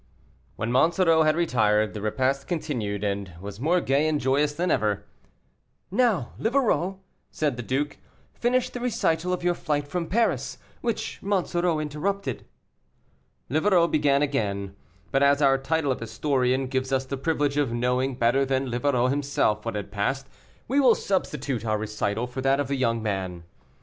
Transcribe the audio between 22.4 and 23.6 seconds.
that of the young man.